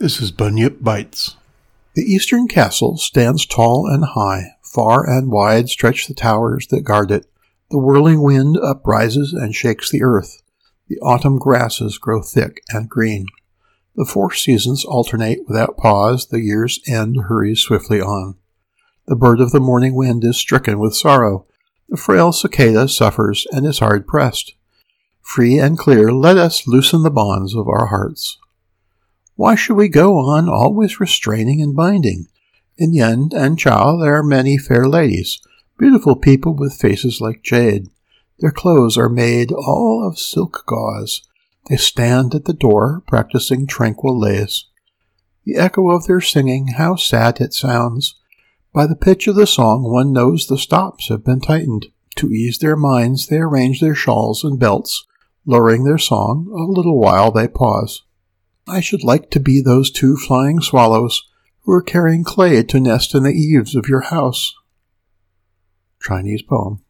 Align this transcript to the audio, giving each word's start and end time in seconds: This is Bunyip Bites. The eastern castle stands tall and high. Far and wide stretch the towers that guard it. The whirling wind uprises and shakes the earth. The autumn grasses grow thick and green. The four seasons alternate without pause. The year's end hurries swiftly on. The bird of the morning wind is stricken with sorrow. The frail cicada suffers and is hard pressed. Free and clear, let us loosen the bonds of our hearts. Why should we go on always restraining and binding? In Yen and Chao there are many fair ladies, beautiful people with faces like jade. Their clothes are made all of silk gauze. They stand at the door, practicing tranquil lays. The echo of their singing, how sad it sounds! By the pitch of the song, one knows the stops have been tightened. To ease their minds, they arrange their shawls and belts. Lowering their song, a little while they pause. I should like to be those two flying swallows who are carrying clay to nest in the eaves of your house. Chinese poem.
This 0.00 0.20
is 0.20 0.30
Bunyip 0.30 0.80
Bites. 0.80 1.34
The 1.94 2.04
eastern 2.04 2.46
castle 2.46 2.98
stands 2.98 3.44
tall 3.44 3.84
and 3.88 4.04
high. 4.04 4.54
Far 4.62 5.04
and 5.04 5.28
wide 5.28 5.68
stretch 5.68 6.06
the 6.06 6.14
towers 6.14 6.68
that 6.68 6.84
guard 6.84 7.10
it. 7.10 7.26
The 7.72 7.78
whirling 7.78 8.22
wind 8.22 8.56
uprises 8.62 9.32
and 9.32 9.56
shakes 9.56 9.90
the 9.90 10.04
earth. 10.04 10.40
The 10.86 11.00
autumn 11.00 11.40
grasses 11.40 11.98
grow 11.98 12.22
thick 12.22 12.62
and 12.68 12.88
green. 12.88 13.26
The 13.96 14.04
four 14.04 14.32
seasons 14.32 14.84
alternate 14.84 15.40
without 15.48 15.76
pause. 15.76 16.28
The 16.28 16.42
year's 16.42 16.78
end 16.86 17.16
hurries 17.26 17.58
swiftly 17.58 18.00
on. 18.00 18.36
The 19.08 19.16
bird 19.16 19.40
of 19.40 19.50
the 19.50 19.58
morning 19.58 19.96
wind 19.96 20.22
is 20.22 20.36
stricken 20.36 20.78
with 20.78 20.94
sorrow. 20.94 21.44
The 21.88 21.96
frail 21.96 22.30
cicada 22.30 22.86
suffers 22.86 23.48
and 23.50 23.66
is 23.66 23.80
hard 23.80 24.06
pressed. 24.06 24.54
Free 25.22 25.58
and 25.58 25.76
clear, 25.76 26.12
let 26.12 26.36
us 26.36 26.68
loosen 26.68 27.02
the 27.02 27.10
bonds 27.10 27.52
of 27.52 27.66
our 27.66 27.86
hearts. 27.86 28.38
Why 29.38 29.54
should 29.54 29.76
we 29.76 29.88
go 29.88 30.18
on 30.18 30.48
always 30.48 30.98
restraining 30.98 31.62
and 31.62 31.72
binding? 31.72 32.26
In 32.76 32.92
Yen 32.92 33.28
and 33.32 33.56
Chao 33.56 33.96
there 33.96 34.16
are 34.16 34.22
many 34.24 34.58
fair 34.58 34.88
ladies, 34.88 35.40
beautiful 35.78 36.16
people 36.16 36.54
with 36.54 36.74
faces 36.74 37.20
like 37.20 37.44
jade. 37.44 37.86
Their 38.40 38.50
clothes 38.50 38.98
are 38.98 39.08
made 39.08 39.52
all 39.52 40.04
of 40.04 40.18
silk 40.18 40.64
gauze. 40.66 41.22
They 41.68 41.76
stand 41.76 42.34
at 42.34 42.46
the 42.46 42.52
door, 42.52 43.04
practicing 43.06 43.68
tranquil 43.68 44.18
lays. 44.18 44.64
The 45.44 45.54
echo 45.54 45.88
of 45.90 46.08
their 46.08 46.20
singing, 46.20 46.72
how 46.76 46.96
sad 46.96 47.40
it 47.40 47.54
sounds! 47.54 48.16
By 48.72 48.88
the 48.88 48.96
pitch 48.96 49.28
of 49.28 49.36
the 49.36 49.46
song, 49.46 49.84
one 49.84 50.12
knows 50.12 50.48
the 50.48 50.58
stops 50.58 51.10
have 51.10 51.24
been 51.24 51.40
tightened. 51.40 51.86
To 52.16 52.32
ease 52.32 52.58
their 52.58 52.74
minds, 52.74 53.28
they 53.28 53.38
arrange 53.38 53.80
their 53.80 53.94
shawls 53.94 54.42
and 54.42 54.58
belts. 54.58 55.06
Lowering 55.46 55.84
their 55.84 55.96
song, 55.96 56.48
a 56.52 56.68
little 56.68 56.98
while 56.98 57.30
they 57.30 57.46
pause. 57.46 58.02
I 58.68 58.80
should 58.80 59.02
like 59.02 59.30
to 59.30 59.40
be 59.40 59.60
those 59.60 59.90
two 59.90 60.16
flying 60.16 60.60
swallows 60.60 61.28
who 61.62 61.72
are 61.72 61.82
carrying 61.82 62.24
clay 62.24 62.62
to 62.62 62.80
nest 62.80 63.14
in 63.14 63.22
the 63.22 63.32
eaves 63.32 63.74
of 63.74 63.88
your 63.88 64.02
house. 64.02 64.54
Chinese 66.00 66.42
poem. 66.42 66.82